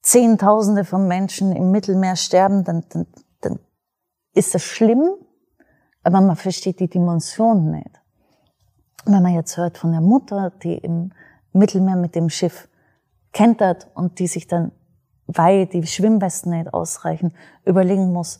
Zehntausende 0.02 0.86
von 0.86 1.08
Menschen 1.08 1.56
im 1.56 1.72
Mittelmeer 1.72 2.16
sterben, 2.16 2.64
dann, 2.64 2.86
dann, 2.90 3.08
dann 3.42 3.60
ist 4.34 4.56
das 4.56 4.64
schlimm, 4.64 5.16
aber 6.04 6.22
man 6.22 6.36
versteht 6.36 6.80
die 6.80 6.90
Dimension 6.90 7.72
nicht. 7.72 8.02
Wenn 9.06 9.24
man 9.24 9.34
jetzt 9.34 9.58
hört 9.58 9.78
von 9.78 9.92
der 9.92 10.02
Mutter, 10.02 10.52
die 10.64 10.78
im 10.78 11.12
Mittelmeer 11.54 11.96
mit 11.96 12.16
dem 12.16 12.30
Schiff 12.30 12.68
kentert 13.34 13.88
und 13.94 14.20
die 14.20 14.28
sich 14.28 14.48
dann, 14.48 14.72
weil 15.28 15.66
die 15.66 15.86
Schwimmwesten 15.86 16.52
nicht 16.52 16.74
ausreichen, 16.74 17.34
überlegen 17.66 18.12
muss, 18.12 18.40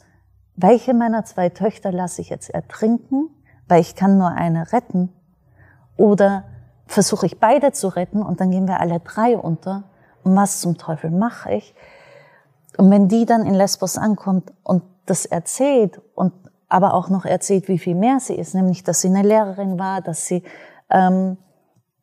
welche 0.56 0.94
meiner 0.94 1.26
zwei 1.26 1.50
Töchter 1.50 1.92
lasse 1.92 2.22
ich 2.22 2.30
jetzt 2.30 2.50
ertrinken, 2.50 3.30
weil 3.68 3.82
ich 3.82 3.96
kann 3.96 4.18
nur 4.18 4.30
eine 4.30 4.72
retten, 4.72 5.10
oder 5.98 6.46
versuche 6.88 7.28
ich 7.28 7.40
beide 7.40 7.72
zu 7.72 7.88
retten 7.88 8.24
und 8.24 8.42
dann 8.42 8.50
gehen 8.52 8.68
wir 8.68 8.80
alle 8.80 9.00
drei 9.00 9.38
unter. 9.38 9.84
Und 10.24 10.36
was 10.36 10.60
zum 10.60 10.78
Teufel 10.78 11.12
mache 11.12 11.54
ich? 11.54 11.76
Und 12.78 12.90
wenn 12.90 13.08
die 13.08 13.26
dann 13.26 13.46
in 13.46 13.54
Lesbos 13.54 13.98
ankommt 13.98 14.52
und 14.64 14.84
das 15.06 15.26
erzählt 15.26 16.02
und 16.16 16.34
aber 16.72 16.94
auch 16.94 17.10
noch 17.10 17.26
erzählt, 17.26 17.68
wie 17.68 17.78
viel 17.78 17.96
mehr 17.96 18.20
sie 18.20 18.36
ist, 18.36 18.56
nämlich, 18.56 18.84
dass 18.84 19.02
sie 19.02 19.10
eine 19.10 19.24
Lehrerin 19.24 19.78
war, 19.78 20.02
dass 20.02 20.26
sie 20.26 20.44
ähm, 20.90 21.38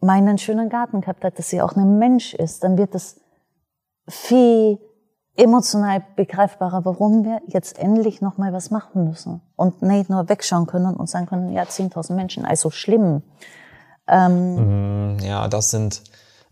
meinen 0.00 0.36
schönen 0.36 0.68
Garten 0.68 1.00
gehabt 1.00 1.24
hat, 1.24 1.38
dass 1.38 1.48
sie 1.48 1.62
auch 1.62 1.74
ein 1.74 1.98
Mensch 1.98 2.34
ist, 2.34 2.64
dann 2.64 2.76
wird 2.76 2.94
es 2.94 3.20
viel 4.08 4.78
emotional 5.36 6.04
begreifbarer, 6.16 6.84
warum 6.84 7.24
wir 7.24 7.40
jetzt 7.46 7.78
endlich 7.78 8.20
noch 8.20 8.36
mal 8.36 8.52
was 8.52 8.70
machen 8.70 9.04
müssen 9.04 9.40
und 9.56 9.80
nicht 9.82 10.10
nur 10.10 10.28
wegschauen 10.28 10.66
können 10.66 10.94
und 10.94 11.08
sagen 11.08 11.26
können, 11.26 11.50
ja, 11.50 11.62
10.000 11.62 12.12
Menschen, 12.14 12.44
also 12.44 12.70
schlimm. 12.70 13.22
Ähm, 14.06 15.16
mm, 15.16 15.18
ja, 15.20 15.48
das 15.48 15.70
sind 15.70 16.02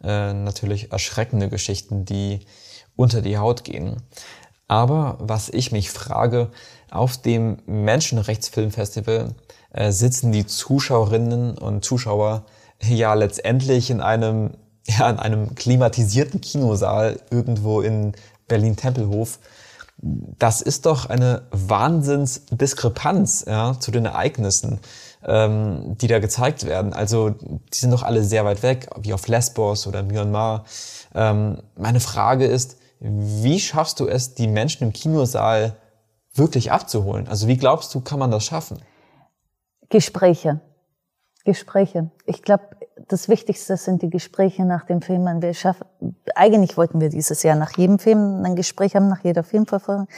äh, 0.02 0.32
natürlich 0.32 0.92
erschreckende 0.92 1.48
Geschichten, 1.48 2.04
die 2.04 2.46
unter 2.94 3.20
die 3.20 3.36
Haut 3.38 3.64
gehen. 3.64 4.02
Aber 4.68 5.16
was 5.20 5.48
ich 5.48 5.70
mich 5.70 5.90
frage, 5.90 6.50
auf 6.90 7.16
dem 7.16 7.58
Menschenrechtsfilmfestival 7.66 9.34
äh, 9.72 9.92
sitzen 9.92 10.32
die 10.32 10.46
Zuschauerinnen 10.46 11.58
und 11.58 11.84
Zuschauer 11.84 12.44
ja 12.82 13.14
letztendlich 13.14 13.90
in 13.90 14.00
einem, 14.00 14.54
ja, 14.86 15.10
in 15.10 15.18
einem 15.18 15.54
klimatisierten 15.54 16.40
Kinosaal 16.40 17.20
irgendwo 17.30 17.80
in 17.80 18.12
Berlin-Tempelhof. 18.48 19.38
Das 19.98 20.60
ist 20.60 20.86
doch 20.86 21.06
eine 21.06 21.42
Wahnsinnsdiskrepanz 21.50 23.46
ja, 23.48 23.78
zu 23.80 23.90
den 23.90 24.04
Ereignissen, 24.04 24.80
ähm, 25.24 25.96
die 25.98 26.06
da 26.06 26.18
gezeigt 26.18 26.66
werden. 26.66 26.92
Also 26.92 27.30
die 27.30 27.78
sind 27.78 27.92
doch 27.92 28.02
alle 28.02 28.22
sehr 28.22 28.44
weit 28.44 28.62
weg, 28.62 28.90
wie 29.00 29.14
auf 29.14 29.26
Lesbos 29.26 29.86
oder 29.86 30.02
Myanmar. 30.02 30.64
Ähm, 31.14 31.62
meine 31.76 32.00
Frage 32.00 32.44
ist, 32.44 32.76
wie 33.00 33.58
schaffst 33.58 34.00
du 34.00 34.06
es, 34.06 34.34
die 34.34 34.48
Menschen 34.48 34.84
im 34.84 34.92
Kinosaal 34.92 35.76
wirklich 36.38 36.72
abzuholen? 36.72 37.28
Also 37.28 37.48
wie 37.48 37.56
glaubst 37.56 37.94
du, 37.94 38.00
kann 38.00 38.18
man 38.18 38.30
das 38.30 38.44
schaffen? 38.44 38.78
Gespräche. 39.88 40.60
Gespräche. 41.44 42.10
Ich 42.24 42.42
glaube, 42.42 42.64
das 43.08 43.28
Wichtigste 43.28 43.76
sind 43.76 44.02
die 44.02 44.10
Gespräche 44.10 44.64
nach 44.64 44.84
dem 44.84 45.00
Film. 45.00 45.24
Wir 45.40 45.54
schaffen, 45.54 45.86
eigentlich 46.34 46.76
wollten 46.76 47.00
wir 47.00 47.08
dieses 47.08 47.42
Jahr 47.42 47.56
nach 47.56 47.76
jedem 47.76 47.98
Film 47.98 48.42
ein 48.44 48.56
Gespräch 48.56 48.96
haben, 48.96 49.08
nach 49.08 49.22
jeder 49.22 49.44
Filmverfolgung. 49.44 50.08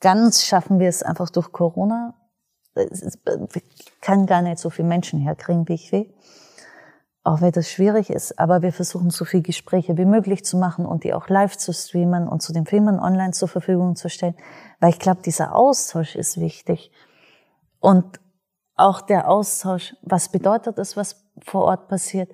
Ganz 0.00 0.44
schaffen 0.44 0.78
wir 0.78 0.88
es 0.88 1.02
einfach 1.02 1.28
durch 1.30 1.50
Corona. 1.52 2.14
Ich 2.76 4.00
kann 4.00 4.26
gar 4.26 4.42
nicht 4.42 4.58
so 4.58 4.70
viele 4.70 4.88
Menschen 4.88 5.20
herkriegen, 5.20 5.68
wie 5.68 5.74
ich 5.74 5.90
will. 5.90 6.14
Auch 7.22 7.42
wenn 7.42 7.52
das 7.52 7.70
schwierig 7.70 8.08
ist, 8.08 8.38
aber 8.38 8.62
wir 8.62 8.72
versuchen 8.72 9.10
so 9.10 9.26
viele 9.26 9.42
Gespräche 9.42 9.98
wie 9.98 10.06
möglich 10.06 10.42
zu 10.42 10.56
machen 10.56 10.86
und 10.86 11.04
die 11.04 11.12
auch 11.12 11.28
live 11.28 11.56
zu 11.56 11.72
streamen 11.72 12.26
und 12.26 12.40
zu 12.40 12.54
den 12.54 12.64
Filmen 12.64 12.98
online 12.98 13.32
zur 13.32 13.48
Verfügung 13.48 13.94
zu 13.94 14.08
stellen. 14.08 14.34
Weil 14.80 14.90
ich 14.90 14.98
glaube, 14.98 15.20
dieser 15.22 15.54
Austausch 15.54 16.16
ist 16.16 16.40
wichtig. 16.40 16.90
Und 17.78 18.20
auch 18.74 19.02
der 19.02 19.28
Austausch, 19.28 19.94
was 20.02 20.30
bedeutet 20.30 20.78
es, 20.78 20.96
was 20.96 21.22
vor 21.42 21.64
Ort 21.64 21.88
passiert? 21.88 22.32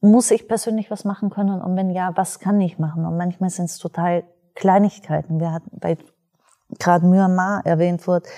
Muss 0.00 0.32
ich 0.32 0.48
persönlich 0.48 0.90
was 0.90 1.04
machen 1.04 1.30
können? 1.30 1.62
Und 1.62 1.76
wenn 1.76 1.90
ja, 1.90 2.12
was 2.16 2.40
kann 2.40 2.60
ich 2.60 2.80
machen? 2.80 3.06
Und 3.06 3.16
manchmal 3.16 3.50
sind 3.50 3.66
es 3.66 3.78
total 3.78 4.24
Kleinigkeiten. 4.56 5.38
Wir 5.38 5.52
hatten 5.52 5.78
bei 5.78 5.96
gerade 6.78 7.06
Myanmar 7.06 7.64
erwähnt 7.64 8.06
wurde, 8.08 8.28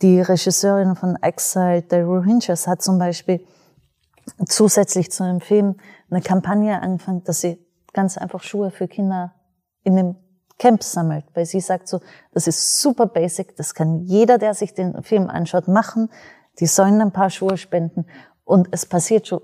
die 0.00 0.20
Regisseurin 0.20 0.94
von 0.94 1.16
Exile, 1.22 1.82
der 1.82 2.04
Rohingyas, 2.04 2.66
hat 2.66 2.82
zum 2.82 2.98
Beispiel 2.98 3.44
zusätzlich 4.46 5.10
zu 5.10 5.24
dem 5.24 5.40
Film 5.40 5.76
eine 6.10 6.22
Kampagne 6.22 6.80
angefangen, 6.80 7.24
dass 7.24 7.40
sie 7.40 7.58
ganz 7.92 8.16
einfach 8.18 8.42
Schuhe 8.42 8.70
für 8.70 8.88
Kinder 8.88 9.34
in 9.82 9.96
dem 9.96 10.16
Camp 10.58 10.82
sammelt, 10.82 11.24
weil 11.34 11.44
sie 11.44 11.60
sagt 11.60 11.88
so, 11.88 12.00
das 12.32 12.46
ist 12.46 12.80
super 12.80 13.06
basic, 13.06 13.56
das 13.56 13.74
kann 13.74 14.00
jeder, 14.00 14.38
der 14.38 14.54
sich 14.54 14.74
den 14.74 15.02
Film 15.02 15.28
anschaut, 15.28 15.66
machen 15.66 16.08
die 16.58 16.66
sollen 16.66 17.00
ein 17.00 17.12
paar 17.12 17.30
Schuhe 17.30 17.56
spenden 17.56 18.06
und 18.44 18.68
es 18.72 18.86
passiert 18.86 19.26
schon, 19.26 19.40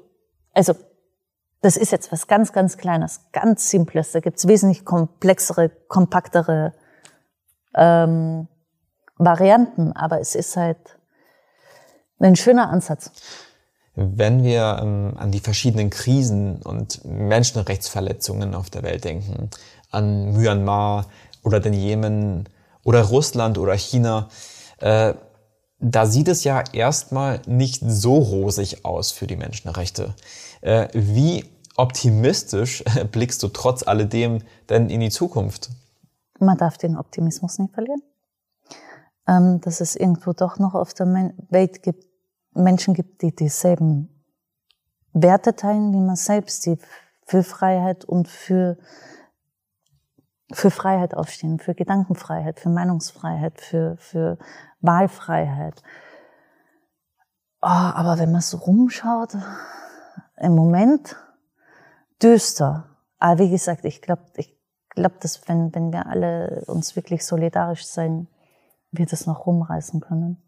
also 0.52 0.74
das 1.60 1.76
ist 1.76 1.90
jetzt 1.90 2.12
was 2.12 2.26
ganz, 2.26 2.52
ganz 2.52 2.76
Kleines, 2.76 3.22
ganz 3.32 3.68
Simples. 3.68 4.12
Da 4.12 4.20
gibt's 4.20 4.46
wesentlich 4.46 4.84
komplexere, 4.84 5.70
kompaktere 5.88 6.72
ähm, 7.74 8.46
Varianten, 9.16 9.92
aber 9.92 10.20
es 10.20 10.36
ist 10.36 10.56
halt 10.56 10.98
ein 12.20 12.36
schöner 12.36 12.70
Ansatz. 12.70 13.10
Wenn 14.00 14.44
wir 14.44 14.78
ähm, 14.80 15.14
an 15.16 15.32
die 15.32 15.40
verschiedenen 15.40 15.90
Krisen 15.90 16.62
und 16.62 17.04
Menschenrechtsverletzungen 17.04 18.54
auf 18.54 18.70
der 18.70 18.84
Welt 18.84 19.02
denken, 19.02 19.50
an 19.90 20.34
Myanmar 20.34 21.06
oder 21.42 21.58
den 21.58 21.72
Jemen 21.72 22.48
oder 22.84 23.02
Russland 23.02 23.58
oder 23.58 23.76
China, 23.76 24.28
äh, 24.78 25.14
da 25.80 26.06
sieht 26.06 26.28
es 26.28 26.44
ja 26.44 26.62
erstmal 26.72 27.40
nicht 27.46 27.82
so 27.84 28.18
rosig 28.18 28.84
aus 28.84 29.10
für 29.10 29.26
die 29.26 29.34
Menschenrechte. 29.34 30.14
Äh, 30.60 30.86
wie 30.92 31.44
optimistisch 31.76 32.84
blickst 33.10 33.42
du 33.42 33.48
trotz 33.48 33.82
alledem 33.82 34.42
denn 34.68 34.90
in 34.90 35.00
die 35.00 35.10
Zukunft? 35.10 35.70
Man 36.38 36.56
darf 36.56 36.78
den 36.78 36.96
Optimismus 36.96 37.58
nicht 37.58 37.74
verlieren. 37.74 38.02
Ähm, 39.26 39.60
dass 39.60 39.80
es 39.80 39.96
irgendwo 39.96 40.34
doch 40.34 40.60
noch 40.60 40.74
auf 40.74 40.94
der 40.94 41.32
Welt 41.50 41.82
gibt, 41.82 42.07
Menschen 42.62 42.94
gibt, 42.94 43.22
die 43.22 43.34
dieselben 43.34 44.08
Werte 45.12 45.54
teilen 45.54 45.92
wie 45.92 46.00
man 46.00 46.16
selbst, 46.16 46.66
die 46.66 46.78
für 47.24 47.42
Freiheit 47.42 48.04
und 48.04 48.28
für, 48.28 48.78
für 50.52 50.70
Freiheit 50.70 51.14
aufstehen, 51.14 51.58
für 51.58 51.74
Gedankenfreiheit, 51.74 52.60
für 52.60 52.68
Meinungsfreiheit, 52.68 53.60
für, 53.60 53.96
für 53.98 54.38
Wahlfreiheit. 54.80 55.82
Oh, 57.60 57.66
aber 57.66 58.18
wenn 58.18 58.32
man 58.32 58.40
so 58.40 58.58
rumschaut, 58.58 59.36
im 60.36 60.54
Moment 60.54 61.16
düster. 62.22 62.96
Aber 63.18 63.40
wie 63.40 63.50
gesagt, 63.50 63.84
ich 63.84 64.00
glaube, 64.00 64.22
ich 64.36 64.56
glaube, 64.90 65.16
dass 65.20 65.48
wenn, 65.48 65.74
wenn 65.74 65.92
wir 65.92 66.06
alle 66.06 66.64
uns 66.66 66.96
wirklich 66.96 67.24
solidarisch 67.24 67.86
sein, 67.86 68.28
wir 68.90 69.06
das 69.06 69.26
noch 69.26 69.46
rumreißen 69.46 70.00
können. 70.00 70.47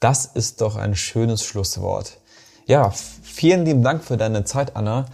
Das 0.00 0.26
ist 0.26 0.60
doch 0.60 0.76
ein 0.76 0.94
schönes 0.94 1.44
Schlusswort. 1.44 2.18
Ja, 2.66 2.90
vielen 2.90 3.64
lieben 3.64 3.82
Dank 3.82 4.04
für 4.04 4.16
deine 4.16 4.44
Zeit, 4.44 4.76
Anna. 4.76 5.06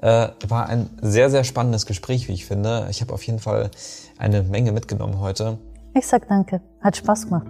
Äh, 0.00 0.28
war 0.46 0.66
ein 0.66 0.90
sehr, 1.00 1.30
sehr 1.30 1.44
spannendes 1.44 1.86
Gespräch, 1.86 2.28
wie 2.28 2.32
ich 2.32 2.46
finde. 2.46 2.86
Ich 2.90 3.00
habe 3.00 3.12
auf 3.12 3.22
jeden 3.24 3.40
Fall 3.40 3.70
eine 4.16 4.42
Menge 4.42 4.72
mitgenommen 4.72 5.20
heute. 5.20 5.58
Ich 5.94 6.06
sag 6.06 6.28
danke. 6.28 6.60
Hat 6.80 6.96
Spaß 6.96 7.24
gemacht. 7.24 7.46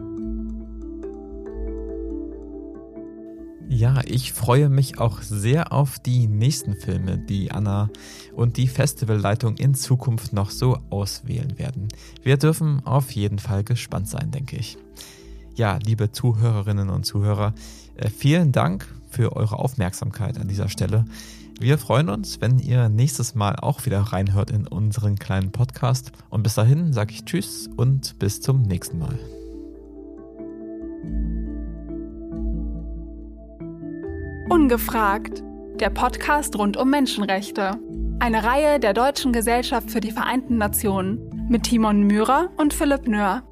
Ja, 3.71 4.01
ich 4.07 4.33
freue 4.33 4.71
mich 4.71 4.99
auch 4.99 5.21
sehr 5.21 5.75
auf 5.75 5.99
die 5.99 6.27
nächsten 6.27 6.75
Filme, 6.75 7.19
die 7.19 7.53
Anna 7.53 7.91
und 8.35 8.57
die 8.57 8.67
Festivalleitung 8.67 9.57
in 9.59 9.75
Zukunft 9.75 10.33
noch 10.33 10.51
so 10.51 10.79
auswählen 10.89 11.59
werden. 11.59 11.89
Wir 12.23 12.39
dürfen 12.39 12.81
auf 12.87 13.11
jeden 13.11 13.39
Fall 13.39 13.65
gespannt 13.65 14.09
sein, 14.09 14.31
denke 14.31 14.57
ich. 14.57 14.79
Ja, 15.59 15.77
liebe 15.85 16.13
Zuhörerinnen 16.13 16.89
und 16.89 17.05
Zuhörer, 17.05 17.53
äh, 17.97 18.11
vielen 18.11 18.53
Dank 18.53 18.87
für 19.11 19.35
eure 19.35 19.59
Aufmerksamkeit 19.59 20.39
an 20.39 20.47
dieser 20.47 20.69
Stelle. 20.69 21.05
Wir 21.59 21.79
freuen 21.79 22.11
uns, 22.11 22.41
wenn 22.41 22.61
ihr 22.61 22.89
nächstes 22.89 23.35
Mal 23.35 23.57
auch 23.57 23.85
wieder 23.85 23.99
reinhört 23.99 24.53
in 24.53 24.69
unseren 24.69 25.19
kleinen 25.19 25.51
Podcast. 25.51 26.13
Und 26.31 26.45
bis 26.45 26.55
dahin 26.55 26.93
sage 26.93 27.13
ich 27.13 27.25
Tschüss 27.25 27.69
und 27.77 28.21
bis 28.21 28.41
zum 28.41 28.63
nächsten 28.63 29.01
Mal. 29.01 29.19
Ungefragt. 34.51 35.43
Der 35.81 35.91
Podcast 35.91 36.57
rund 36.57 36.77
um 36.77 36.89
Menschenrechte. 36.89 37.81
Eine 38.21 38.45
Reihe 38.45 38.79
der 38.79 38.95
Deutschen 38.95 39.33
Gesellschaft 39.33 39.91
für 39.91 40.01
die 40.01 40.13
Vereinten 40.13 40.57
Nationen 40.57 41.49
mit 41.49 41.65
Timon 41.65 42.05
Myhrer 42.05 42.51
und 42.57 42.73
Philipp 42.73 43.09
Nöhr. 43.09 43.43